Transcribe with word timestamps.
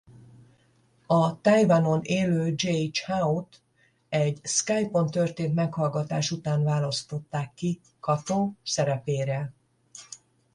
A 1.07 1.41
Tajvanon 1.41 1.99
élő 2.03 2.53
Jay 2.55 2.91
Chout 2.91 3.61
egy 4.09 4.39
Skype-on 4.43 5.07
történt 5.07 5.53
meghallgatás 5.53 6.31
után 6.31 6.63
választották 6.63 7.53
ki 7.53 7.79
Kato 7.99 8.51
szerepére. 8.63 9.53